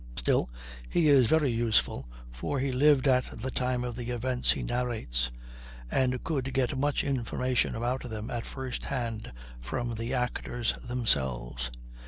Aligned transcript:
Still, 0.17 0.49
he 0.89 1.09
is 1.09 1.27
very 1.27 1.51
useful, 1.51 2.09
for 2.31 2.57
he 2.59 2.71
lived 2.71 3.07
at 3.07 3.25
the 3.39 3.51
time 3.51 3.83
of 3.83 3.95
the 3.95 4.09
events 4.09 4.49
he 4.53 4.63
narrates, 4.63 5.29
and 5.91 6.23
could 6.23 6.55
get 6.55 6.75
much 6.75 7.03
information 7.03 7.75
about 7.75 8.09
them 8.09 8.31
at 8.31 8.47
first 8.47 8.85
hand, 8.85 9.31
from 9.59 9.93
the 9.93 10.11
actors 10.15 10.73
themselves. 10.83 11.69